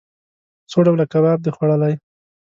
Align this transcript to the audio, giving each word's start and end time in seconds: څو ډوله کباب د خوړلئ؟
څو 0.71 0.79
ډوله 0.85 1.05
کباب 1.13 1.39
د 1.43 1.47
خوړلئ؟ 1.55 1.93